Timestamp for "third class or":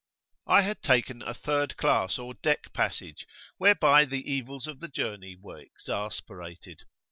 1.35-2.33